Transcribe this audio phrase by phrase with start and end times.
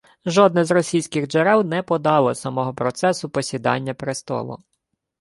[0.25, 4.59] Жодне з російських джерел не подало самого процесу посідання престолу